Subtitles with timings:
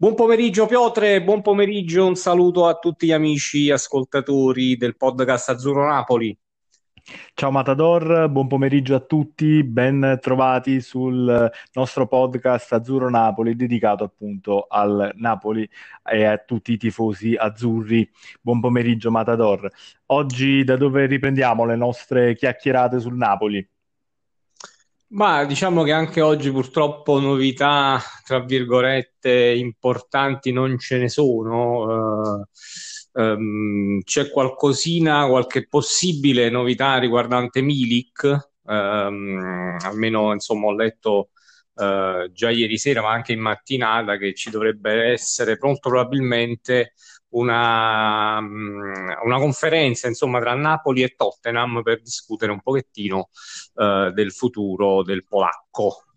[0.00, 5.88] Buon pomeriggio Piotre, buon pomeriggio, un saluto a tutti gli amici ascoltatori del podcast Azzurro
[5.88, 6.38] Napoli.
[7.34, 14.66] Ciao Matador, buon pomeriggio a tutti, ben trovati sul nostro podcast Azzurro Napoli dedicato appunto
[14.68, 15.68] al Napoli
[16.08, 18.08] e a tutti i tifosi azzurri.
[18.40, 19.68] Buon pomeriggio Matador.
[20.06, 23.68] Oggi da dove riprendiamo le nostre chiacchierate sul Napoli?
[25.10, 32.40] Ma diciamo che anche oggi purtroppo novità, tra virgolette, importanti non ce ne sono.
[33.12, 38.50] Uh, um, c'è qualcosina, qualche possibile novità riguardante Milik.
[38.64, 41.30] Um, almeno insomma ho letto
[41.78, 46.94] uh, già ieri sera, ma anche in mattinata, che ci dovrebbe essere pronto probabilmente
[47.30, 53.28] una, mm, una, conferenza insomma tra Napoli e Tottenham per discutere un pochettino
[53.74, 56.07] uh, del futuro del polacco.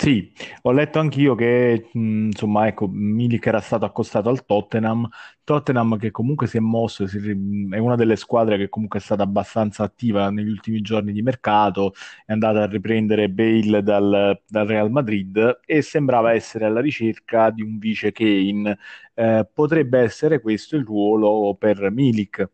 [0.00, 5.06] Sì, ho letto anch'io che insomma, ecco, Milik era stato accostato al Tottenham,
[5.44, 9.22] Tottenham che comunque si è mosso, si, è una delle squadre che comunque è stata
[9.24, 11.92] abbastanza attiva negli ultimi giorni di mercato,
[12.24, 17.60] è andata a riprendere Bale dal, dal Real Madrid e sembrava essere alla ricerca di
[17.60, 18.78] un vice Kane.
[19.12, 22.48] Eh, potrebbe essere questo il ruolo per Milik.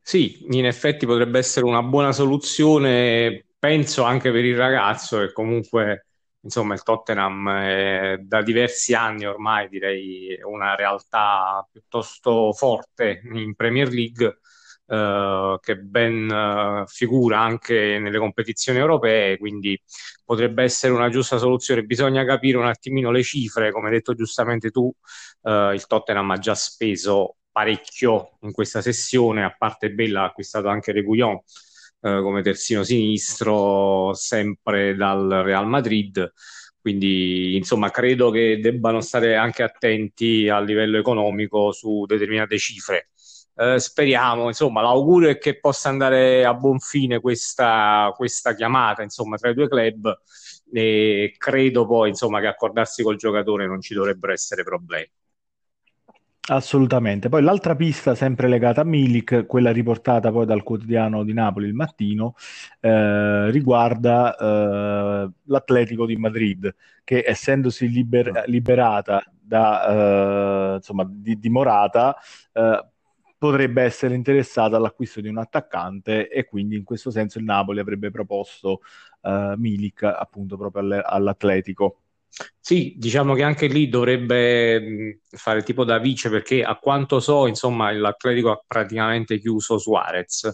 [0.00, 6.06] Sì, in effetti potrebbe essere una buona soluzione, penso anche per il ragazzo che comunque
[6.42, 13.88] insomma il Tottenham è da diversi anni ormai direi una realtà piuttosto forte in Premier
[13.88, 14.38] League
[14.86, 19.80] eh, che ben eh, figura anche nelle competizioni europee quindi
[20.24, 21.82] potrebbe essere una giusta soluzione.
[21.84, 24.92] Bisogna capire un attimino le cifre come hai detto giustamente tu
[25.42, 30.68] eh, il Tottenham ha già speso parecchio in questa sessione a parte Bella ha acquistato
[30.68, 31.40] anche Reguillon
[32.00, 36.32] eh, come terzino sinistro, sempre dal Real Madrid.
[36.80, 43.10] Quindi, insomma, credo che debbano stare anche attenti a livello economico su determinate cifre.
[43.54, 49.36] Eh, speriamo, insomma, l'augurio è che possa andare a buon fine questa, questa chiamata, insomma,
[49.36, 50.20] tra i due club
[50.72, 55.10] e credo poi, insomma, che accordarsi col giocatore non ci dovrebbero essere problemi.
[56.48, 57.28] Assolutamente.
[57.28, 61.74] Poi l'altra pista, sempre legata a Milik, quella riportata poi dal quotidiano di Napoli il
[61.74, 62.34] mattino,
[62.80, 66.74] eh, riguarda eh, l'Atletico di Madrid,
[67.04, 72.16] che essendosi liber- liberata da, eh, insomma, di, di Morata,
[72.52, 72.84] eh,
[73.38, 78.10] potrebbe essere interessata all'acquisto di un attaccante e quindi in questo senso il Napoli avrebbe
[78.10, 78.80] proposto
[79.22, 82.00] eh, Milik appunto proprio all- all'Atletico.
[82.60, 87.90] Sì, diciamo che anche lì dovrebbe fare tipo da vice perché a quanto so, insomma,
[87.92, 90.48] l'Atletico ha praticamente chiuso Suarez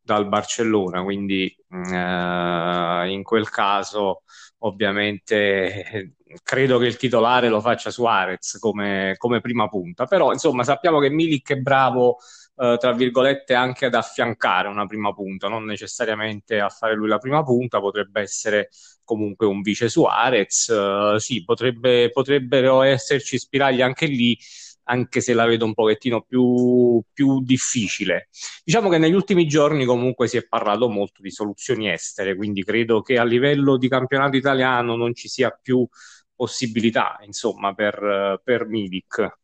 [0.00, 4.22] dal Barcellona, quindi eh, in quel caso
[4.58, 11.00] ovviamente credo che il titolare lo faccia Suarez come, come prima punta, però insomma sappiamo
[11.00, 12.18] che Milik è bravo
[12.58, 17.18] eh, tra virgolette anche ad affiancare una prima punta, non necessariamente a fare lui la
[17.18, 18.70] prima punta, potrebbe essere
[19.04, 24.36] comunque un vice Suarez, uh, sì, potrebbe, potrebbero esserci spiragli anche lì,
[24.84, 28.28] anche se la vedo un pochettino più, più, difficile.
[28.64, 33.02] Diciamo che negli ultimi giorni comunque si è parlato molto di soluzioni estere, quindi credo
[33.02, 35.86] che a livello di campionato italiano non ci sia più
[36.34, 39.38] possibilità, insomma, per, per Milik.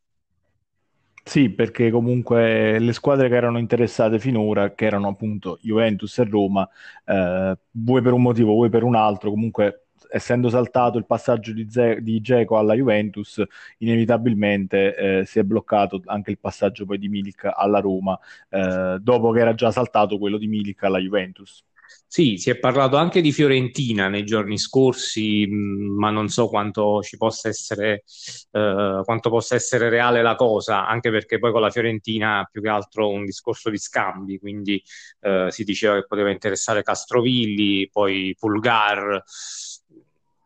[1.25, 6.69] Sì, perché comunque le squadre che erano interessate finora, che erano appunto Juventus e Roma,
[7.05, 11.66] eh, vuoi per un motivo, vuoi per un altro, comunque essendo saltato il passaggio di,
[11.71, 13.41] Ze- di Geco alla Juventus,
[13.78, 18.19] inevitabilmente eh, si è bloccato anche il passaggio poi di Milik alla Roma,
[18.50, 21.65] eh, dopo che era già saltato quello di Milik alla Juventus.
[22.06, 27.00] Sì, si è parlato anche di Fiorentina nei giorni scorsi, mm, ma non so quanto
[27.03, 28.04] ci possa essere,
[28.50, 32.69] eh, quanto possa essere reale la cosa, anche perché poi con la Fiorentina più che
[32.69, 34.82] altro un discorso di scambi, quindi
[35.20, 39.23] eh, si diceva che poteva interessare Castrovilli, poi Pulgar,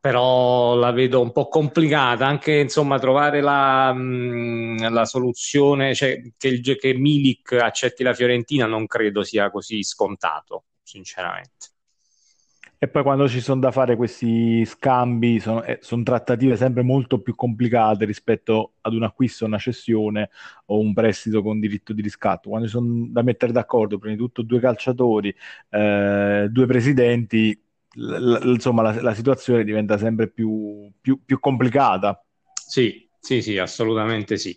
[0.01, 6.61] però la vedo un po' complicata, anche insomma trovare la, mm, la soluzione, cioè che,
[6.61, 11.75] che Milik accetti la Fiorentina non credo sia così scontato sinceramente.
[12.79, 17.21] E poi quando ci sono da fare questi scambi, sono, eh, sono, trattative sempre molto
[17.21, 20.29] più complicate rispetto ad un acquisto, una cessione
[20.67, 22.51] o un prestito con diritto di riscatto.
[22.51, 25.35] Quando ci sono da mettere d'accordo, prima di tutto due calciatori,
[25.71, 27.59] eh, due presidenti,
[27.95, 32.23] l- l- insomma la, la, situazione diventa sempre più, più, più complicata.
[32.53, 34.55] Sì, sì, sì, assolutamente sì.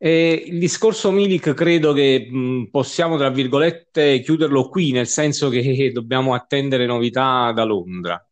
[0.00, 5.90] Eh, il discorso Milik credo che mh, possiamo, tra virgolette, chiuderlo qui, nel senso che
[5.92, 8.22] dobbiamo attendere novità da Londra.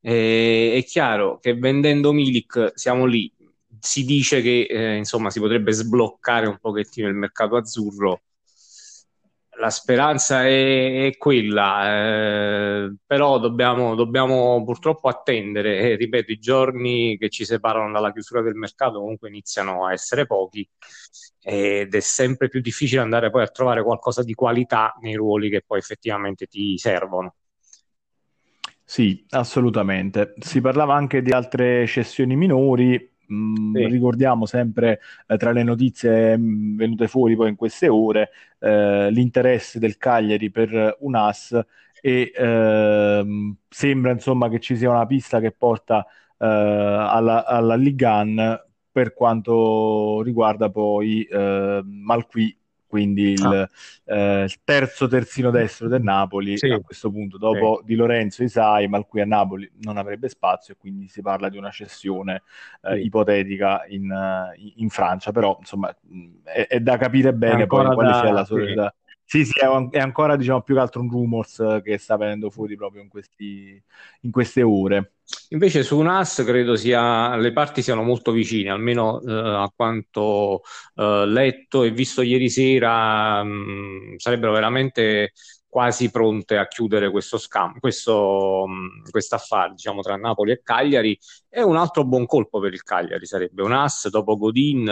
[0.00, 3.30] Eh, è chiaro che vendendo Milik siamo lì.
[3.78, 8.22] si dice che eh, insomma si potrebbe sbloccare un pochettino il mercato azzurro
[9.60, 15.80] la speranza è, è quella, eh, però dobbiamo, dobbiamo, purtroppo attendere.
[15.80, 20.26] E, ripeto, i giorni che ci separano dalla chiusura del mercato comunque iniziano a essere
[20.26, 20.68] pochi
[21.42, 25.62] ed è sempre più difficile andare poi a trovare qualcosa di qualità nei ruoli che
[25.66, 27.34] poi effettivamente ti servono.
[28.82, 30.34] Sì, assolutamente.
[30.38, 33.86] Si parlava anche di altre cessioni minori, Mm, sì.
[33.86, 39.10] Ricordiamo sempre eh, tra le notizie mh, mm, venute fuori poi in queste ore eh,
[39.10, 41.58] l'interesse del Cagliari per un AS
[42.02, 46.04] e ehm, sembra insomma che ci sia una pista che porta
[46.38, 48.58] eh, alla, alla Ligan
[48.90, 52.56] per quanto riguarda poi eh, Malqui
[52.90, 53.70] quindi il, ah.
[54.04, 56.66] eh, il, terzo terzino destro del Napoli sì.
[56.70, 57.86] a questo punto, dopo sì.
[57.86, 61.56] Di Lorenzo Isai, ma qui a Napoli non avrebbe spazio e quindi si parla di
[61.56, 62.42] una cessione
[62.82, 63.04] eh, sì.
[63.04, 64.12] ipotetica in,
[64.74, 65.96] in, Francia, però insomma
[66.42, 67.94] è, è da capire bene poi da...
[67.94, 68.94] quale sia la sua...
[69.30, 69.52] Sì, sì,
[69.92, 73.80] è, ancora diciamo più che altro un rumors che sta venendo fuori proprio in, questi,
[74.22, 75.12] in queste ore.
[75.50, 80.62] Invece su NAS credo sia, le parti siano molto vicine, almeno eh, a quanto
[80.96, 85.30] eh, letto e visto ieri sera, mh, sarebbero veramente
[85.70, 88.66] quasi pronte a chiudere questo scambio, questo
[89.30, 91.18] affare diciamo, tra Napoli e Cagliari.
[91.48, 94.88] E un altro buon colpo per il Cagliari sarebbe un ass dopo Godin,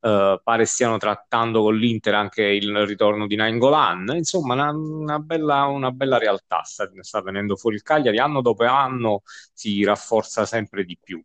[0.00, 4.12] eh, pare stiano trattando con l'Inter anche il ritorno di Nainggolan.
[4.14, 8.64] Insomma, una, una, bella, una bella realtà sta, sta venendo fuori il Cagliari, anno dopo
[8.64, 9.22] anno
[9.52, 11.22] si rafforza sempre di più.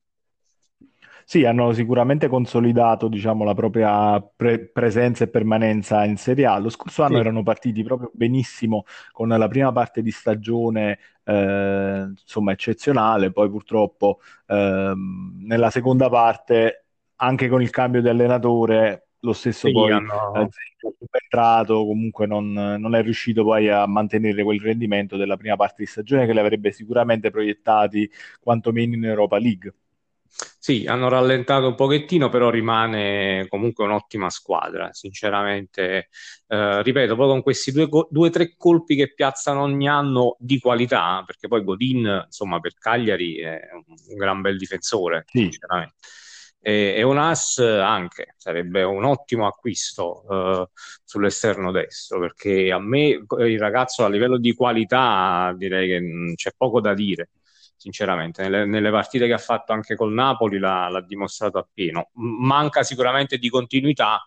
[1.28, 6.60] Sì, hanno sicuramente consolidato diciamo, la propria pre- presenza e permanenza in Serie A.
[6.60, 7.22] Lo scorso anno sì.
[7.22, 14.20] erano partiti proprio benissimo con la prima parte di stagione eh, insomma eccezionale, poi purtroppo
[14.46, 16.86] eh, nella seconda parte
[17.16, 20.36] anche con il cambio di allenatore lo stesso sì, poi hanno...
[20.36, 20.50] eh,
[21.00, 25.88] subentrato, comunque non, non, è riuscito poi a mantenere quel rendimento della prima parte di
[25.88, 28.08] stagione che li avrebbe sicuramente proiettati
[28.40, 29.74] quantomeno in Europa League.
[30.60, 36.10] Sì, hanno rallentato un pochettino, però rimane comunque un'ottima squadra, sinceramente.
[36.48, 41.24] Eh, ripeto, poi con questi due, due, tre colpi che piazzano ogni anno di qualità,
[41.26, 45.40] perché poi Godin, insomma, per Cagliari è un gran bel difensore, sì.
[45.42, 45.96] sinceramente.
[46.60, 50.70] E, e, un As anche, sarebbe un ottimo acquisto eh,
[51.04, 56.82] sull'esterno destro, perché a me il ragazzo a livello di qualità direi che c'è poco
[56.82, 57.30] da dire
[57.76, 58.42] sinceramente.
[58.44, 62.10] Nelle, nelle, partite che ha fatto anche col Napoli l'ha, l'ha dimostrato appieno.
[62.14, 64.24] Manca sicuramente di continuità,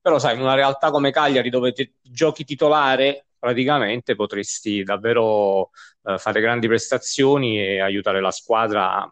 [0.00, 5.70] però sai, in una realtà come Cagliari dove te, giochi titolare praticamente potresti davvero
[6.02, 9.08] eh, fare grandi prestazioni e aiutare la squadra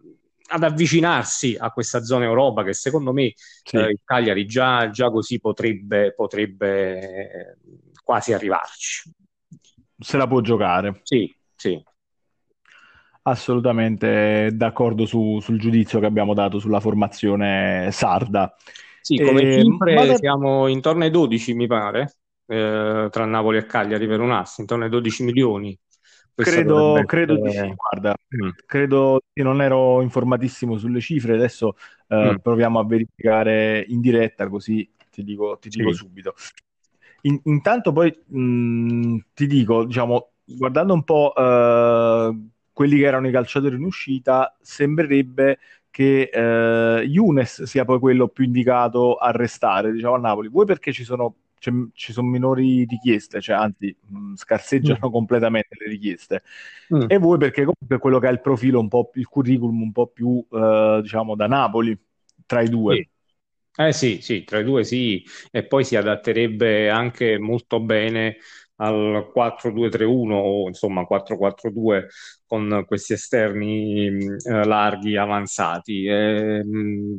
[0.48, 3.76] ad avvicinarsi a questa zona Europa che secondo me sì.
[3.76, 7.56] eh, il Cagliari già, già così potrebbe, potrebbe eh,
[8.02, 9.12] quasi arrivarci.
[9.98, 11.00] Se la può giocare.
[11.04, 11.82] Sì, sì
[13.26, 18.54] assolutamente d'accordo su, sul giudizio che abbiamo dato sulla formazione sarda.
[19.00, 20.14] Sì, come e, sempre ma...
[20.14, 24.84] siamo intorno ai 12, mi pare, eh, tra Napoli e Cagliari per un ass, intorno
[24.84, 25.76] ai 12 milioni.
[26.34, 28.50] credo, credo di sì, guarda, mm.
[28.64, 31.76] credo che non ero informatissimo sulle cifre, adesso
[32.08, 32.36] eh, mm.
[32.36, 35.98] proviamo a verificare in diretta così ti dico, ti dico sì.
[35.98, 36.34] subito.
[37.22, 42.34] In, intanto poi mh, mm, ti dico, diciamo, guardando un po' eh,
[42.76, 45.58] quelli che erano i calciatori in uscita, sembrerebbe
[45.90, 50.48] che eh, Younes sia poi quello più indicato a restare, diciamo, a Napoli.
[50.50, 55.10] Vuoi perché ci sono, ci sono minori richieste, cioè anzi mh, scarseggiano mm.
[55.10, 56.42] completamente le richieste,
[56.94, 57.04] mm.
[57.08, 60.08] e voi perché comunque quello che ha il profilo un po', il curriculum un po'
[60.08, 61.98] più, eh, diciamo, da Napoli,
[62.44, 62.96] tra i due.
[62.96, 63.08] Sì.
[63.78, 68.36] Eh sì, sì, tra i due sì, e poi si adatterebbe anche molto bene
[68.76, 72.06] al 4-2-3-1 o insomma 4-4-2
[72.46, 76.64] con questi esterni eh, larghi avanzati eh,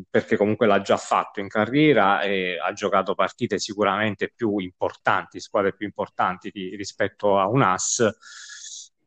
[0.10, 5.76] perché comunque l'ha già fatto in carriera e ha giocato partite sicuramente più importanti, squadre
[5.76, 8.18] più importanti di, rispetto a un AS.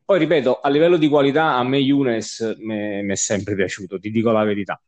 [0.03, 4.31] Poi ripeto, a livello di qualità a me Younes mi è sempre piaciuto, ti dico
[4.31, 4.81] la verità.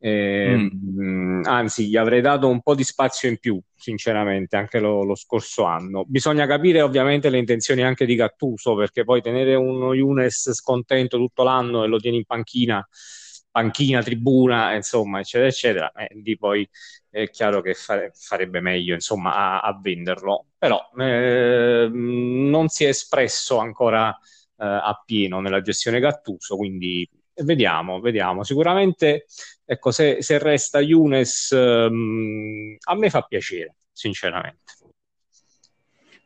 [0.00, 1.42] Eh, mm.
[1.44, 5.64] Anzi, gli avrei dato un po' di spazio in più, sinceramente, anche lo, lo, scorso
[5.64, 6.04] anno.
[6.06, 11.42] Bisogna capire ovviamente le intenzioni anche di Gattuso, perché poi tenere uno Younes scontento tutto
[11.42, 12.86] l'anno e lo tieni in panchina,
[13.50, 16.68] panchina, tribuna, insomma, eccetera, eccetera, eh, di poi
[17.10, 20.46] è chiaro che fare, farebbe meglio, insomma, a, a venderlo.
[20.56, 24.16] Però eh, non si è espresso ancora
[24.58, 27.08] eh, appieno nella gestione Gattuso, quindi
[27.44, 28.44] vediamo, vediamo.
[28.44, 29.26] Sicuramente,
[29.64, 34.77] ecco, se, se resta Younes, um, a me fa piacere, sinceramente.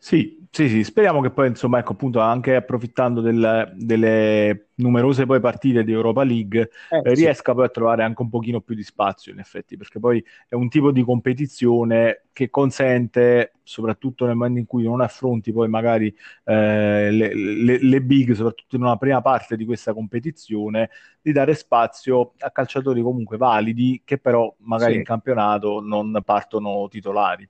[0.04, 5.38] Sì, sì, sì, speriamo che poi, insomma, ecco, appunto, anche approfittando del, delle numerose poi
[5.38, 8.82] partite di Europa League, eh, eh, riesca poi a trovare anche un pochino più di
[8.82, 14.58] spazio, in effetti, perché poi è un tipo di competizione che consente, soprattutto nel momento
[14.58, 16.08] in cui non affronti poi magari
[16.44, 20.90] eh, le, le, le big, soprattutto in una prima parte di questa competizione,
[21.20, 24.98] di dare spazio a calciatori comunque validi che però magari sì.
[24.98, 27.48] in campionato non partono titolari.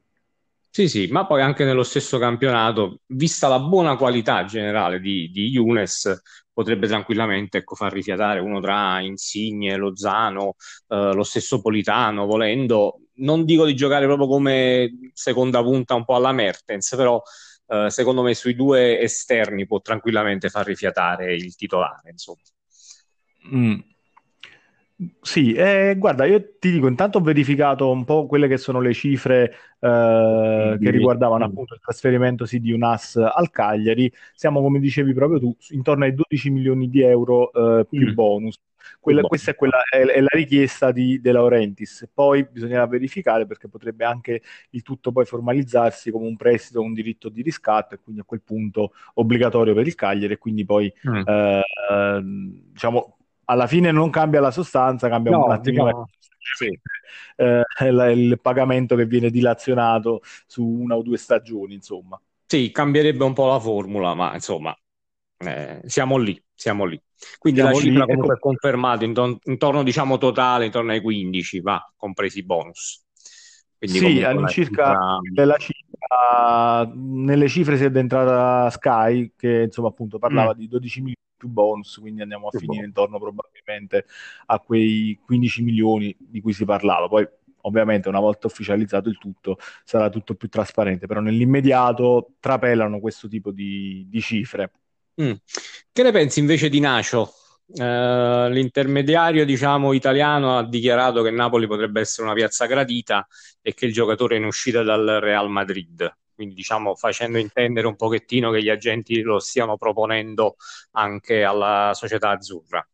[0.75, 5.49] Sì, sì, ma poi anche nello stesso campionato, vista la buona qualità generale di, di
[5.51, 10.55] Younes, potrebbe tranquillamente ecco, far rifiatare uno tra Insigne, Lozano,
[10.89, 13.01] eh, lo stesso Politano, volendo.
[13.17, 17.21] Non dico di giocare proprio come seconda punta un po' alla Mertens, però
[17.67, 22.41] eh, secondo me sui due esterni può tranquillamente far rifiatare il titolare, insomma.
[23.45, 23.83] Mm,
[25.21, 28.93] sì, eh, guarda, io ti dico, intanto ho verificato un po' quelle che sono le
[28.93, 34.13] cifre eh, che riguardavano appunto il trasferimento sì, di un AS al Cagliari.
[34.35, 38.15] Siamo, come dicevi proprio tu, intorno ai 12 milioni di euro eh, più mm.
[38.15, 38.57] bonus.
[39.01, 42.09] Quella, questa è, quella, è, è, la richiesta di De Laurentiis.
[42.13, 47.29] Poi bisognerà verificare perché potrebbe anche il tutto poi formalizzarsi come un prestito, un diritto
[47.29, 51.23] di riscatto e quindi a quel punto obbligatorio per il Cagliari e quindi poi mm.
[51.27, 52.21] eh,
[52.73, 53.17] diciamo
[53.53, 56.09] alla fine non cambia la sostanza, cambia no, un attimo diciamo,
[56.57, 56.81] sì.
[57.37, 62.21] eh, il pagamento che viene dilazionato su una o due stagioni, insomma.
[62.47, 64.77] Sì, cambierebbe un po' la formula, ma insomma,
[65.39, 67.01] eh, siamo lì, siamo lì.
[67.39, 68.37] Quindi siamo la cifra lì, comunque ecco.
[68.37, 73.05] è confermata intorno, intorno, diciamo, totale, intorno ai 15, va, compresi i bonus.
[73.79, 75.57] Quindi sì, all'incirca cifra...
[75.57, 80.59] cifra, nelle cifre si è addentrata Sky, che insomma appunto parlava mm.
[80.59, 82.97] di 12 milioni più bonus, quindi andiamo a più finire bonus.
[82.97, 84.07] intorno probabilmente
[84.47, 87.09] a quei 15 milioni di cui si parlava.
[87.09, 87.27] Poi
[87.63, 93.51] ovviamente una volta ufficializzato il tutto sarà tutto più trasparente, però nell'immediato trapelano questo tipo
[93.51, 94.71] di, di cifre.
[95.21, 95.33] Mm.
[95.93, 97.33] Che ne pensi invece di Nacio?
[97.65, 103.27] Uh, l'intermediario diciamo italiano ha dichiarato che Napoli potrebbe essere una piazza gradita
[103.63, 107.97] e che il giocatore è in uscita dal Real Madrid quindi diciamo facendo intendere un
[107.97, 110.57] pochettino che gli agenti lo stiano proponendo
[110.93, 112.87] anche alla società azzurra.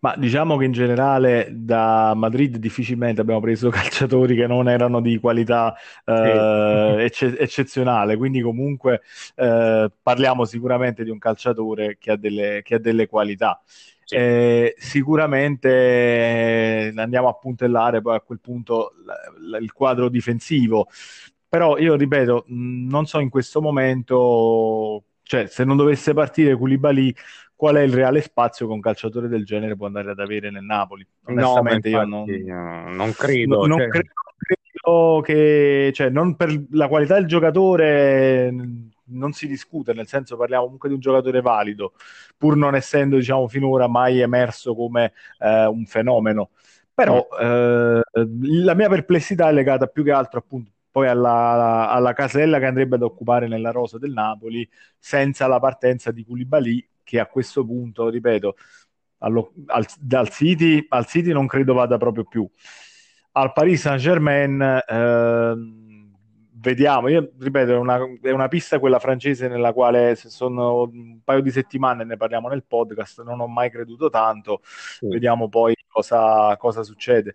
[0.00, 5.18] Ma diciamo che in generale da Madrid difficilmente abbiamo preso calciatori che non erano di
[5.18, 7.00] qualità eh, sì.
[7.00, 9.02] ecce- eccezionale, quindi comunque
[9.36, 13.60] eh, parliamo sicuramente di un calciatore che ha delle, che ha delle qualità.
[14.04, 14.16] Sì.
[14.16, 20.88] Eh, sicuramente eh, andiamo a puntellare poi a quel punto l- l- il quadro difensivo.
[21.50, 27.12] Però io ripeto, non so in questo momento, cioè se non dovesse partire Koulibaly,
[27.56, 30.62] qual è il reale spazio che un calciatore del genere può andare ad avere nel
[30.62, 31.04] Napoli?
[31.24, 33.66] Onestamente no, infatti, io non, non credo.
[33.66, 33.88] Non, cioè...
[33.88, 38.54] credo, che, cioè, non per la qualità del giocatore
[39.06, 41.94] non si discute, nel senso parliamo comunque di un giocatore valido,
[42.38, 46.50] pur non essendo diciamo finora mai emerso come eh, un fenomeno.
[46.94, 52.58] Però eh, la mia perplessità è legata più che altro appunto poi alla, alla, casella
[52.58, 54.68] che andrebbe ad occupare nella rosa del Napoli
[54.98, 58.56] senza la partenza di Koulibaly che a questo punto, ripeto,
[59.18, 62.48] allo, al, dal City, al City non credo vada proprio più.
[63.32, 65.54] Al Paris Saint-Germain eh,
[66.60, 71.20] vediamo, io ripeto, è una, è una, pista quella francese nella quale se sono un
[71.24, 75.06] paio di settimane ne parliamo nel podcast, non ho mai creduto tanto, sì.
[75.08, 77.34] vediamo poi cosa, cosa succede.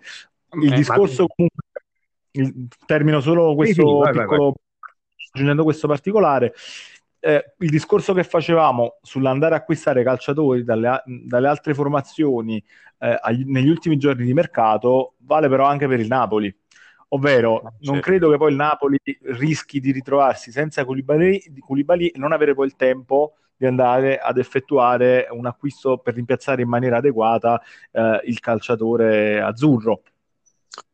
[0.61, 1.33] Il eh, discorso ma...
[1.35, 1.64] comunque
[2.85, 4.93] termino solo questo sì, sì, vai, piccolo, vai, vai.
[5.31, 6.53] aggiungendo questo particolare.
[7.19, 12.63] Eh, il discorso che facevamo sull'andare a acquistare calciatori dalle, dalle altre formazioni
[12.99, 16.55] eh, agli, negli ultimi giorni di mercato vale però anche per il Napoli.
[17.09, 17.91] Ovvero, ah, certo.
[17.91, 22.53] non credo che poi il Napoli rischi di ritrovarsi senza Koulibaly, Koulibaly e non avere
[22.53, 27.61] poi il tempo di andare ad effettuare un acquisto per rimpiazzare in maniera adeguata
[27.91, 30.01] eh, il calciatore azzurro.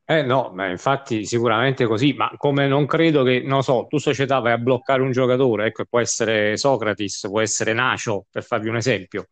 [0.04, 4.40] Eh no, beh, infatti sicuramente così, ma come non credo che, non so, tu società
[4.40, 8.76] vai a bloccare un giocatore, ecco, può essere Socrates, può essere Nacio, per farvi un
[8.76, 9.30] esempio,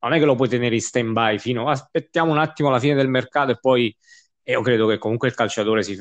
[0.00, 3.08] non è che lo puoi tenere in stand-by fino, aspettiamo un attimo la fine del
[3.08, 3.96] mercato e poi,
[4.44, 5.98] io credo che comunque il calciatore si,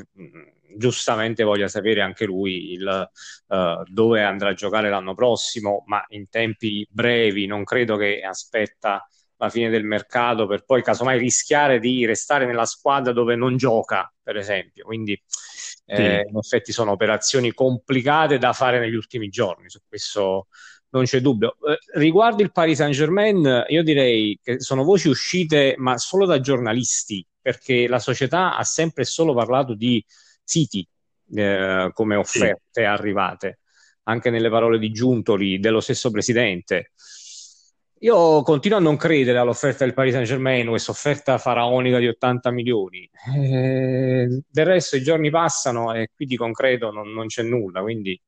[0.76, 3.10] giustamente voglia sapere anche lui il,
[3.48, 9.06] uh, dove andrà a giocare l'anno prossimo, ma in tempi brevi non credo che aspetta
[9.38, 14.12] la fine del mercato per poi casomai rischiare di restare nella squadra dove non gioca,
[14.22, 14.86] per esempio.
[14.86, 15.14] Quindi
[15.86, 16.30] eh, sì.
[16.30, 20.48] in effetti sono operazioni complicate da fare negli ultimi giorni, su questo
[20.90, 21.58] non c'è dubbio.
[21.68, 26.40] Eh, riguardo il Paris Saint Germain, io direi che sono voci uscite, ma solo da
[26.40, 30.04] giornalisti, perché la società ha sempre solo parlato di
[30.44, 30.88] City
[31.36, 32.82] eh, come offerte sì.
[32.82, 33.60] arrivate,
[34.04, 36.92] anche nelle parole di Giuntoli, dello stesso presidente.
[38.02, 42.52] Io continuo a non credere all'offerta del Paris Saint Germain, questa offerta faraonica di 80
[42.52, 43.10] milioni.
[43.36, 48.20] Eh, del resto i giorni passano e qui di concreto non, non c'è nulla, quindi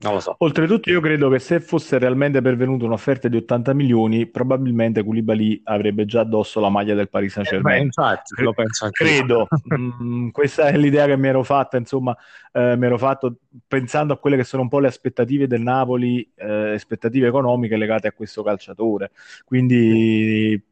[0.00, 0.36] non lo so.
[0.38, 6.04] Oltretutto, io credo che se fosse realmente pervenuta un'offerta di 80 milioni, probabilmente Koulibaly avrebbe
[6.04, 7.80] già addosso la maglia del Paris Saint Germain.
[7.80, 9.48] Eh, infatti, lo penso anche Credo.
[9.76, 12.16] mm, questa è l'idea che mi ero fatta, insomma,
[12.52, 16.30] eh, mi ero fatto pensando a quelle che sono un po' le aspettative del Napoli,
[16.36, 19.10] eh, aspettative economiche legate a questo calciatore.
[19.44, 20.62] Quindi,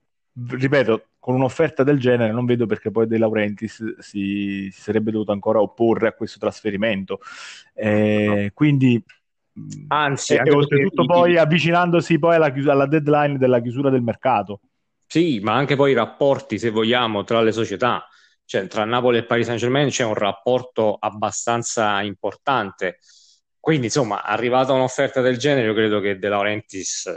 [0.51, 5.33] ripeto, con un'offerta del genere non vedo perché poi De Laurentiis si, si sarebbe dovuto
[5.33, 7.19] ancora opporre a questo trasferimento.
[7.75, 9.03] Eh, quindi
[9.89, 11.21] Anzi, e, oltretutto perché...
[11.21, 14.61] poi avvicinandosi poi alla, chius- alla, deadline della chiusura del mercato.
[15.05, 18.07] Sì, ma anche poi i rapporti, se vogliamo, tra le società,
[18.45, 23.01] cioè tra Napoli e Paris Saint Germain c'è un rapporto abbastanza importante.
[23.59, 27.11] Quindi, insomma, arrivata un'offerta del genere, io credo che De Laurentiis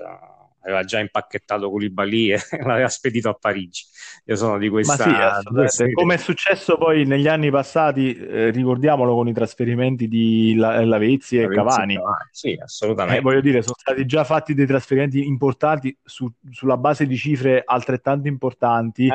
[0.61, 3.85] aveva già impacchettato Koulibaly e l'aveva spedito a Parigi.
[4.25, 5.41] Io sono di questa...
[5.51, 10.55] Ma sì, come è successo poi negli anni passati, eh, ricordiamolo con i trasferimenti di
[10.55, 11.95] La- Lavezzi e Lavezzi Cavani.
[11.95, 12.15] Cavani.
[12.31, 13.19] Sì, assolutamente.
[13.19, 17.63] Eh, voglio dire, sono stati già fatti dei trasferimenti importanti su- sulla base di cifre
[17.65, 19.09] altrettanto importanti,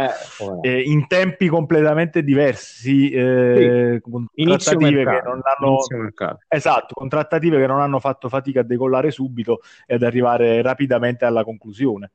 [0.62, 4.10] eh, in tempi completamente diversi, eh, sì.
[4.10, 5.78] con trattative che non hanno...
[6.48, 11.24] Esatto, con trattative che non hanno fatto fatica a decollare subito e ad arrivare rapidamente
[11.24, 12.12] alla conclusione.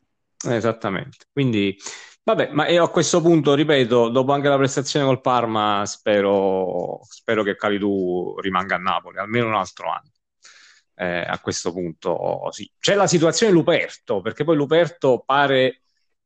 [0.47, 1.25] Esattamente.
[1.31, 1.75] Quindi,
[2.23, 7.43] vabbè, ma io a questo punto, ripeto, dopo anche la prestazione col Parma, spero, spero
[7.43, 10.11] che Calidou rimanga a Napoli almeno un altro anno.
[10.95, 12.69] Eh, a questo punto, sì.
[12.77, 15.81] C'è la situazione Luperto, perché poi Luperto pare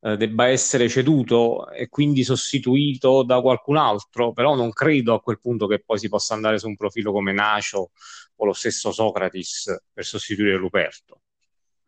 [0.05, 5.39] eh, debba essere ceduto e quindi sostituito da qualcun altro, però non credo a quel
[5.39, 7.91] punto che poi si possa andare su un profilo come Nacio
[8.36, 11.21] o lo stesso Socrates per sostituire Luperto,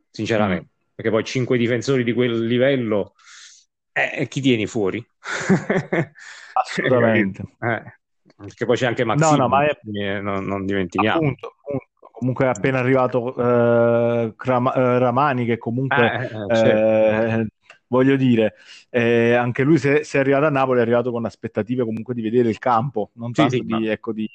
[0.10, 0.75] sinceramente.
[0.96, 3.14] Perché poi cinque difensori di quel livello,
[3.92, 5.06] eh, chi tieni fuori?
[6.54, 7.44] Assolutamente.
[7.60, 8.00] eh,
[8.38, 9.78] perché poi c'è anche Mazzini, no, no, ma è...
[9.94, 11.18] Eh, non, non dimentichiamo.
[11.18, 11.86] Appunto, appunto.
[12.16, 17.55] Comunque è appena arrivato eh, Ram- eh, Ramani che comunque eh, eh certo
[17.88, 18.56] voglio dire,
[18.90, 22.22] eh, anche lui se, se, è arrivato a Napoli è arrivato con aspettative comunque di
[22.22, 23.92] vedere il campo, non sì, tanto sì, di, ma...
[23.92, 24.30] ecco, di,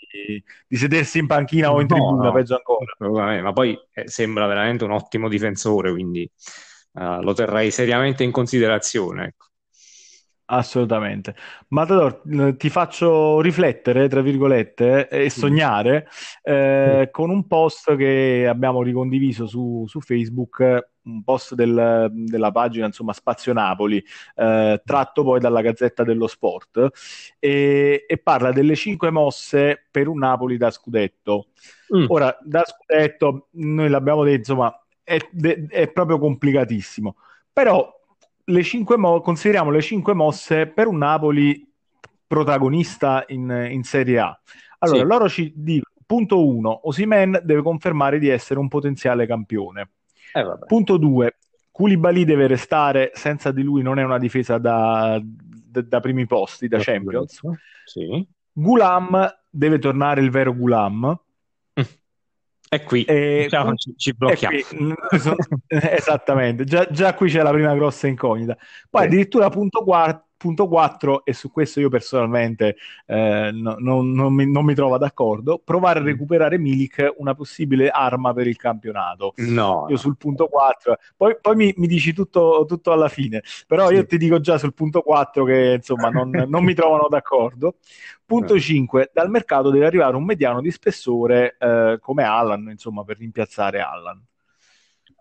[0.66, 3.42] di, sedersi in panchina o in no, tribuna, no, peggio ancora.
[3.42, 6.30] Ma poi eh, sembra veramente un ottimo difensore, quindi
[6.92, 9.26] uh, lo terrei seriamente in considerazione.
[9.26, 9.49] Ecco.
[10.52, 11.36] Assolutamente.
[11.68, 12.22] Matador,
[12.56, 16.08] ti faccio riflettere, tra virgolette, e sognare
[16.42, 22.86] eh, con un post che abbiamo ricondiviso su, su Facebook, un post del, della pagina,
[22.86, 26.88] insomma, Spazio Napoli, eh, tratto poi dalla Gazzetta dello Sport,
[27.38, 31.46] e, e, parla delle cinque mosse per un Napoli da scudetto.
[31.96, 32.06] Mm.
[32.08, 35.16] Ora, da scudetto, noi l'abbiamo detto, insomma, è,
[35.68, 37.14] è proprio complicatissimo,
[37.52, 37.98] però
[38.50, 41.66] le cinque mo- consideriamo le cinque mosse per un Napoli
[42.26, 44.40] protagonista in, in Serie A.
[44.78, 45.04] Allora, sì.
[45.06, 49.90] loro ci dicono, punto uno, Osimen deve confermare di essere un potenziale campione.
[50.32, 51.36] Eh, punto due,
[51.70, 56.68] Koulibaly deve restare, senza di lui non è una difesa da, da, da primi posti,
[56.68, 57.40] da Champions.
[57.84, 58.26] Sì.
[58.52, 61.18] Gulam deve tornare il vero Gulam.
[62.72, 64.56] È qui, e, diciamo, ci, ci blocchiamo.
[64.61, 64.94] Qui,
[65.66, 68.56] esattamente, già, già, qui c'è la prima grossa incognita.
[68.88, 69.06] Poi sì.
[69.09, 74.50] addirittura punto quarto punto 4, e su questo io personalmente eh, no, non, non, mi,
[74.50, 76.07] non, mi, trovo d'accordo, provare a mm.
[76.07, 79.35] recuperare Milik una possibile arma per il campionato.
[79.37, 79.85] No.
[79.90, 83.94] Io sul punto 4, poi, poi mi, mi, dici tutto, tutto, alla fine, però sì.
[83.96, 87.74] io ti dico già sul punto 4 che insomma non, non mi trovano d'accordo.
[88.24, 89.11] Punto 5, eh.
[89.12, 94.24] dal mercato deve arrivare un mediano di spessore eh, come Allan, insomma, per rimpiazzare Allan.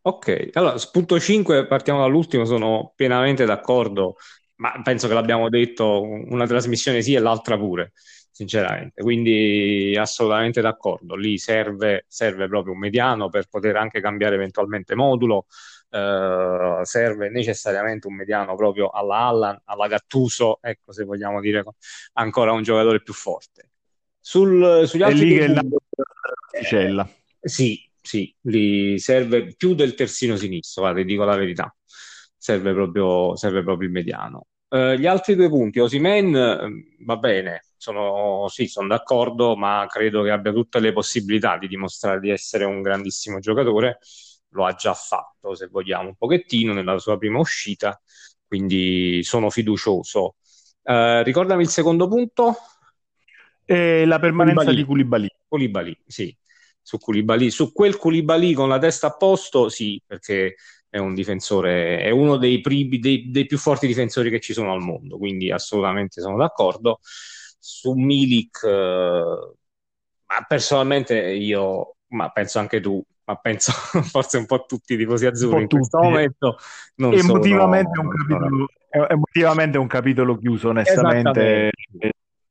[0.02, 4.16] Ok, allora, punto 5, partiamo dall'ultimo, sono pienamente d'accordo
[4.60, 7.94] ma penso che l'abbiamo detto, una trasmissione sì e l'altra pure,
[8.32, 9.02] sinceramente.
[9.02, 11.16] Quindi assolutamente d'accordo.
[11.16, 15.46] Lì serve, serve proprio un mediano per poter anche cambiare eventualmente modulo.
[15.90, 21.64] Uh, serve necessariamente un mediano proprio alla Allan, alla Gattuso, ecco se vogliamo dire
[22.14, 23.70] ancora un giocatore più forte.
[24.20, 25.64] Sul, sugli altri lì che è la
[27.42, 31.74] Sì, sì, lì serve più del terzino sinistro, guarda, dico la verità
[32.40, 34.48] serve proprio, serve proprio il mediano.
[34.70, 40.24] Uh, gli altri due punti, Osimen uh, va bene, sono, sì, sono d'accordo, ma credo
[40.24, 44.00] che abbia tutte le possibilità di dimostrare di essere un grandissimo giocatore.
[44.50, 48.00] lo ha già fatto, se vogliamo, un pochettino nella sua prima uscita,
[48.46, 50.36] quindi sono fiducioso.
[50.84, 52.56] Uh, ricordami il secondo punto.
[53.66, 54.82] E la permanenza Koulibaly.
[54.82, 55.28] di Koulibaly.
[55.48, 56.38] Koulibaly, sì.
[56.82, 57.52] Su, Koulibaly.
[57.52, 60.56] su quel Koulibaly con la testa a posto, sì, perché
[60.90, 64.74] è un difensore, è uno dei, primi, dei, dei, più forti difensori che ci sono
[64.74, 67.00] al mondo, quindi assolutamente sono d'accordo.
[67.02, 69.54] Su Milik, eh,
[70.26, 73.72] ma personalmente io, ma penso anche tu, ma penso
[74.04, 76.58] forse un po' tutti i tifosi azzurri in questo momento.
[76.96, 78.68] Non emotivamente, sono, un capitolo,
[79.08, 81.72] emotivamente è un capitolo chiuso, onestamente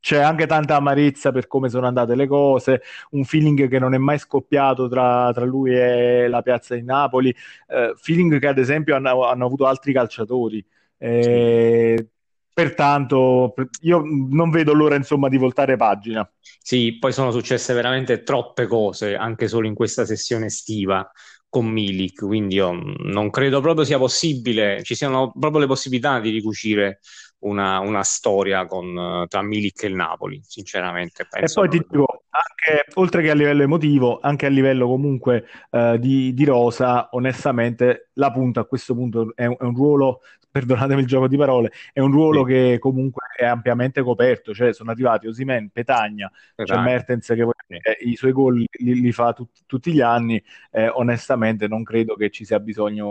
[0.09, 3.99] c'è anche tanta amarezza per come sono andate le cose, un feeling che non è
[3.99, 8.97] mai scoppiato tra, tra lui e la piazza di Napoli, eh, feeling che ad esempio
[8.97, 10.64] hanno, hanno avuto altri calciatori.
[10.97, 12.07] Eh.
[12.55, 16.27] Pertanto io non vedo l'ora insomma di voltare pagina.
[16.59, 21.07] Sì, poi sono successe veramente troppe cose anche solo in questa sessione estiva
[21.51, 26.31] con Milik, quindi io non credo proprio sia possibile, ci siano proprio le possibilità di
[26.31, 27.01] ricucire
[27.40, 31.27] una, una storia con, tra Milik e il Napoli, sinceramente.
[31.31, 35.98] e poi ti dico, anche, oltre che a livello emotivo, anche a livello comunque eh,
[35.98, 40.20] di, di, rosa, onestamente la punta a questo punto è un, è un ruolo
[40.51, 42.53] perdonatemi il gioco di parole, è un ruolo sì.
[42.53, 47.98] che comunque è ampiamente coperto, cioè sono arrivati Osimen, Petagna, c'è cioè Mertens che eh,
[48.01, 52.31] i suoi gol li, li fa tut, tutti gli anni, eh, onestamente non credo che
[52.31, 53.07] ci sia bisogno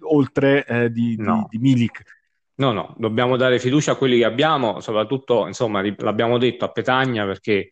[0.00, 1.46] oltre eh, di, no.
[1.48, 2.18] di, di Milik
[2.60, 7.24] No, no, dobbiamo dare fiducia a quelli che abbiamo, soprattutto, insomma, l'abbiamo detto a Petagna
[7.24, 7.70] perché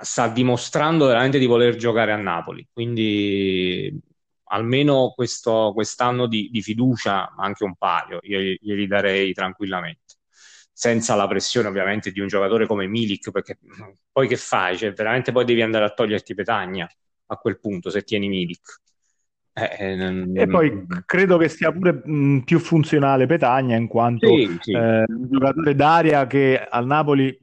[0.00, 3.98] sta dimostrando veramente di voler giocare a Napoli, quindi
[4.48, 10.16] almeno questo, quest'anno di, di, fiducia, anche un paio, io glieli darei tranquillamente,
[10.72, 13.58] senza la pressione ovviamente di un giocatore come Milik, perché
[14.12, 14.76] poi che fai?
[14.76, 16.86] Cioè, veramente poi devi andare a toglierti Petagna
[17.28, 18.80] a quel punto se tieni Milik.
[19.54, 24.56] Eh, eh e poi credo che sia pure mh, più funzionale Petagna in quanto sì,
[24.60, 24.72] sì.
[24.72, 27.38] Eh, un giocatore d'aria che al Napoli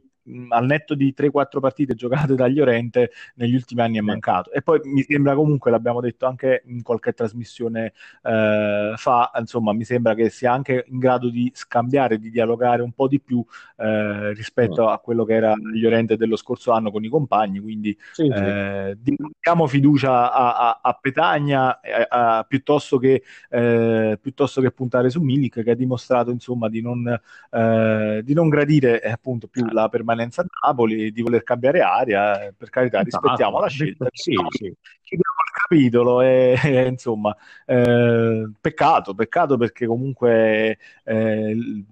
[0.50, 4.52] al netto di 3-4 partite giocate da Llorente negli ultimi anni è mancato.
[4.52, 9.84] E poi mi sembra comunque, l'abbiamo detto anche in qualche trasmissione eh, fa, insomma, mi
[9.84, 13.44] sembra che sia anche in grado di scambiare, di dialogare un po' di più
[13.78, 17.60] eh, rispetto a quello che era Llorente dello scorso anno con i compagni.
[17.60, 24.62] Quindi sì, eh, diamo fiducia a, a, a Petagna eh, a, piuttosto, che, eh, piuttosto
[24.62, 27.20] che puntare su Milik, che ha dimostrato insomma di non,
[27.52, 32.53] eh, di non gradire appunto più la permanenza permanenza a Napoli, di voler cambiare aria,
[32.55, 33.21] per carità, esatto.
[33.21, 34.08] rispettiamo no, la scelta.
[34.12, 34.73] Sì, sì.
[35.01, 41.84] Chiudiamo il capitolo e, e insomma, eh, peccato, peccato perché comunque eh,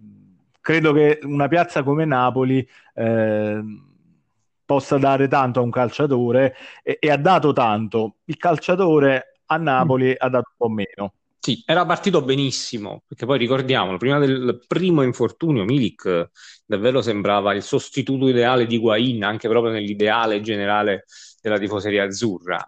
[0.59, 3.63] credo che una piazza come Napoli eh,
[4.65, 8.17] possa dare tanto a un calciatore e, e, ha dato tanto.
[8.25, 10.15] Il calciatore a Napoli mm.
[10.17, 11.13] ha dato un po' meno.
[11.47, 16.31] Sì, era partito benissimo, perché poi ricordiamolo, prima del primo infortunio Milik
[16.65, 21.05] davvero sembrava il sostituto ideale di Guain, anche proprio nell'ideale generale
[21.41, 22.61] della tifoseria azzurra.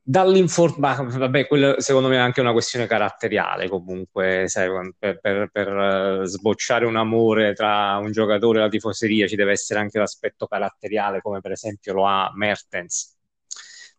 [0.00, 5.68] Dall'infortunio, vabbè, quello secondo me è anche una questione caratteriale comunque, sai, per, per, per,
[5.68, 10.46] eh, sbocciare un amore tra un giocatore e la tifoseria ci deve essere anche l'aspetto
[10.46, 13.14] caratteriale, come per esempio lo ha Mertens.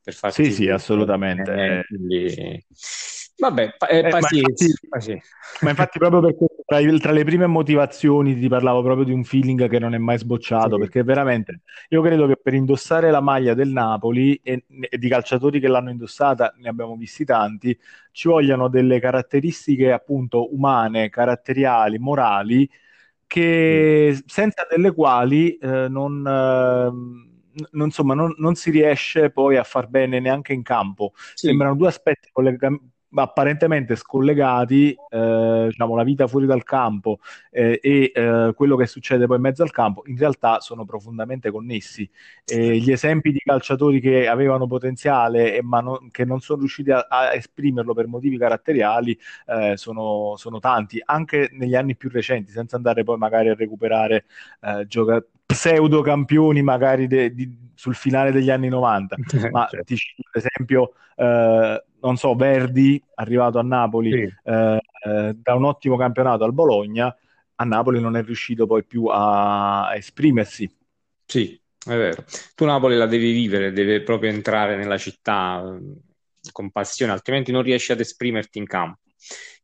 [0.02, 1.54] Per farti sì, sì, assolutamente.
[1.54, 2.66] Eh, quindi
[3.44, 5.22] Vabbè, pa- eh, pazienza, eh, ma, infatti,
[5.60, 9.68] ma, infatti, proprio perché tra, tra, le prime motivazioni ti parlavo proprio di un feeling
[9.68, 10.80] che non è mai sbocciato, sì.
[10.80, 15.60] perché veramente io credo che per indossare la maglia del Napoli e, e, di calciatori
[15.60, 17.78] che l'hanno indossata, ne abbiamo visti tanti,
[18.14, 22.70] ci vogliano delle caratteristiche appunto umane, caratteriali, morali,
[23.28, 26.26] che senza delle quali eh, non...
[26.26, 27.32] Eh,
[27.74, 31.12] non, insomma, non, non, si riesce poi a far bene neanche in campo.
[31.36, 31.46] Sì.
[31.46, 32.76] Sembrano due aspetti collega-
[33.16, 37.20] apparentemente scollegati, eh, diciamo, la vita fuori dal campo
[37.52, 41.52] eh, e eh, quello che succede poi in mezzo al campo, in realtà sono profondamente
[41.52, 42.10] connessi.
[42.46, 47.34] gli esempi di calciatori che avevano potenziale ma non, che non sono riusciti a, a,
[47.34, 53.04] esprimerlo per motivi caratteriali eh, sono, sono, tanti, anche negli anni più recenti, senza andare
[53.04, 54.26] poi magari a recuperare
[54.62, 59.16] eh, giocatori pseudo campioni magari de, di, sul finale degli anni 90,
[59.52, 59.86] ma certo.
[59.86, 64.34] ti cito per esempio eh, non so, Verdi, arrivato a Napoli sì.
[64.44, 67.16] eh, eh, da un ottimo campionato al Bologna,
[67.56, 70.70] a Napoli non è riuscito poi più a, esprimersi.
[71.26, 72.26] Sì, è vero.
[72.56, 77.62] Tu Napoli la devi vivere, deve proprio entrare nella città eh, con passione, altrimenti non
[77.62, 79.00] riesci ad esprimerti in campo.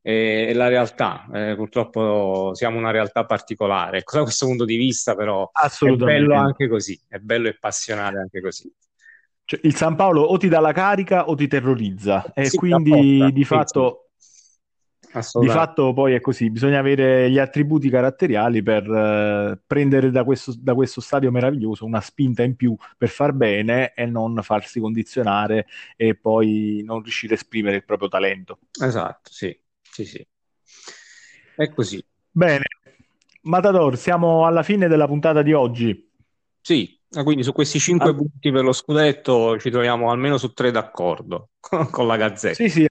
[0.01, 4.01] È la realtà, eh, purtroppo siamo una realtà particolare.
[4.09, 8.39] Da questo punto di vista, però, è bello anche così, è bello e passionale anche
[8.39, 8.73] così.
[9.49, 13.33] Cioè, il San Paolo o ti dà la carica o ti terrorizza e Sì, quindi
[13.33, 14.09] di fatto
[15.39, 20.53] Di fatto poi è così, bisogna avere gli attributi caratteriali per eh, prendere da questo,
[20.55, 25.65] da questo stadio meraviglioso una spinta in più per far bene e non farsi condizionare
[25.95, 28.59] e poi non riuscire a esprimere il proprio talento.
[28.79, 30.27] Esatto, sì, sì, sì.
[31.55, 32.05] È così.
[32.29, 32.65] Bene,
[33.41, 36.07] Matador, siamo alla fine della puntata di oggi.
[36.61, 40.53] Sì, e quindi su questi cinque Al- punti per lo scudetto ci troviamo almeno su
[40.53, 41.49] tre d'accordo
[41.91, 42.55] con la Gazzetta.
[42.55, 42.87] Sì, sì,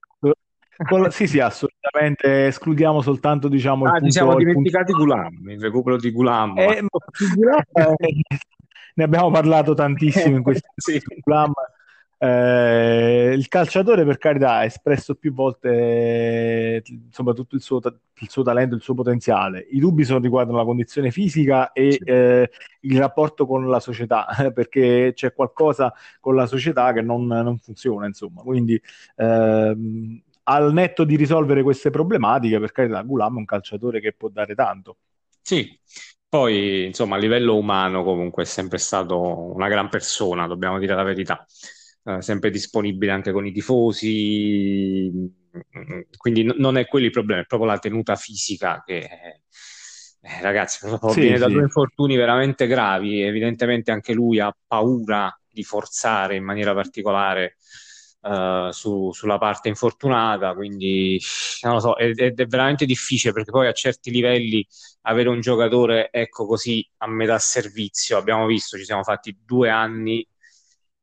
[0.88, 2.46] con- sì, sì, assolutamente.
[2.46, 6.10] Escludiamo soltanto, diciamo, il Ah, ci siamo punto, il punto dimenticati Gulam, il recupero di
[6.10, 6.58] Gulam.
[6.58, 6.88] Eh, ma
[8.94, 11.00] ne abbiamo parlato tantissimo in questi Sì.
[11.22, 11.52] Gulam.
[12.20, 17.80] Eh, il calciatore, per carità, ha espresso più volte insomma, tutto il suo,
[18.20, 19.66] il suo talento, il suo potenziale.
[19.70, 22.04] I dubbi sono riguardano la condizione fisica e Sì.
[22.04, 22.50] eh,
[22.80, 28.06] il rapporto con la società, perché c'è qualcosa con la società che non, non funziona,
[28.06, 28.42] insomma.
[28.42, 28.80] Quindi,
[29.16, 34.28] ehm, al netto di risolvere queste problematiche, per carità, Gulam è un calciatore che può
[34.28, 34.96] dare tanto.
[35.40, 35.80] Sì,
[36.28, 39.18] poi insomma a livello umano comunque è sempre stato
[39.54, 41.46] una gran persona, dobbiamo dire la verità,
[42.04, 45.10] Eh, sempre disponibile anche con i tifosi,
[46.16, 50.78] quindi n- non è quello il problema, è proprio la tenuta fisica che, eh, ragazzi,
[50.80, 51.50] proprio Sì, viene da sì.
[51.50, 57.56] due infortuni veramente gravi, evidentemente anche lui ha paura di forzare in maniera particolare
[58.22, 61.20] eh, su- sulla parte infortunata, quindi
[61.62, 64.66] non lo so, ed ed è veramente difficile perché poi a certi livelli
[65.02, 68.16] avere un giocatore, ecco così, a metà servizio.
[68.18, 70.26] Abbiamo visto, ci siamo fatti due anni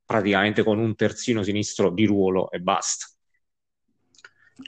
[0.05, 3.07] praticamente con un terzino sinistro di ruolo e basta.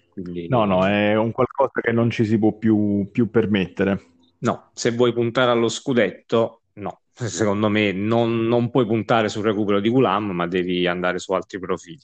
[0.10, 4.06] Quindi, No, no, è un qualcosa che non ci si può più, più permettere.
[4.40, 7.02] no, se vuoi puntare allo scudetto, no.
[7.14, 11.60] Secondo me non, non puoi puntare sul recupero di Gulam, ma devi andare su altri
[11.60, 12.00] profili.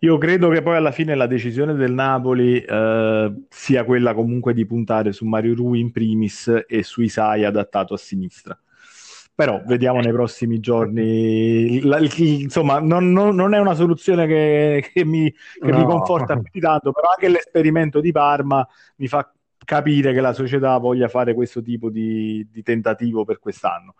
[0.00, 4.66] Io credo che poi alla fine la decisione del Napoli eh, sia quella comunque di
[4.66, 8.58] puntare su Mario Rui in primis e su Isai adattato a sinistra.
[9.36, 11.80] Però vediamo nei prossimi giorni.
[11.82, 12.10] La- il-
[12.42, 15.84] insomma, non, non- non è una soluzione che, che mi, che mi No.
[15.84, 19.30] conforta più di tanto, però anche l'esperimento di Parma mi fa
[19.64, 23.94] capire che la società voglia fare questo tipo di, di tentativo per quest'anno.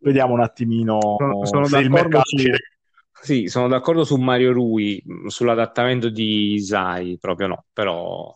[0.00, 2.50] Vediamo un attimino Sono, sono se il d'accordo mercato ci
[3.22, 8.34] sì, sono d'accordo su Mario Rui, mh, sull'adattamento di Isai, proprio no, però...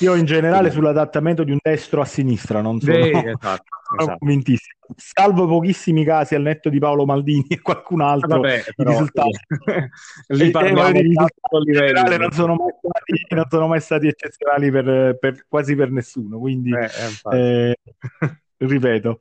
[0.00, 3.64] Io in generale sull'adattamento di un destro a sinistra non sono, non esatto,
[3.98, 4.18] esatto.
[4.18, 4.74] convintissimo.
[4.96, 9.38] Salvo pochissimi casi al netto di Paolo Maldini e qualcun altro, Vabbè, i però, risultati,
[10.28, 15.46] lì parliamo di risultati non sono mai stati, non sono mai stati eccezionali per, per-
[15.48, 16.38] quasi per nessuno.
[16.38, 16.90] Quindi, Eh,
[17.30, 17.76] eh,
[18.20, 19.20] eh, ripeto,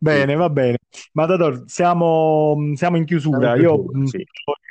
[0.00, 0.78] bene, va bene.
[1.12, 3.54] Matador, siamo, siamo in chiusura.
[3.54, 4.26] Siamo Io chiusura, mh, sì.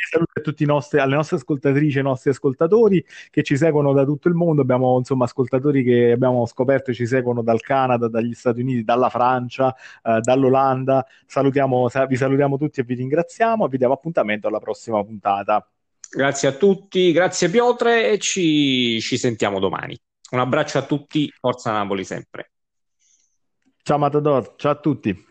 [0.09, 3.93] saluto a tutti i nostri, alle nostre ascoltatrici e ai nostri ascoltatori che ci seguono
[3.93, 4.61] da tutto il mondo.
[4.61, 9.75] Abbiamo insomma ascoltatori che abbiamo scoperto ci seguono dal Canada, dagli Stati Uniti, dalla Francia,
[10.03, 11.05] eh, dall'Olanda.
[11.25, 15.65] Salutiamo, sa- vi salutiamo tutti e vi ringraziamo e vi diamo appuntamento alla prossima puntata.
[16.11, 19.95] Grazie a tutti, grazie Piotre e ci, ci sentiamo domani.
[20.31, 22.51] Un abbraccio a tutti, Forza Napoli sempre.
[23.83, 25.28] Ciao Matador, ciao a tutti.